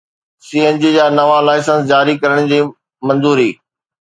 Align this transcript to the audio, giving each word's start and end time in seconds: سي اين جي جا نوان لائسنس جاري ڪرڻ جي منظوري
سي 0.45 0.57
اين 0.63 0.75
جي 0.83 0.89
جا 0.95 1.05
نوان 1.17 1.41
لائسنس 1.49 1.85
جاري 1.91 2.15
ڪرڻ 2.23 2.43
جي 2.53 2.59
منظوري 3.07 3.49